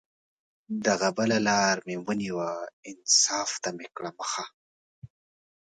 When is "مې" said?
1.85-1.95, 3.77-3.87